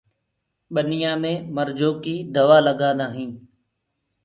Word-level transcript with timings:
ٻنيآ 0.73 1.11
مي 1.21 1.33
مرجو 1.55 1.89
ڪيٚ 2.03 2.25
دوآ 2.33 2.57
لگآندآ 2.67 3.07
هينٚ۔ 3.15 3.35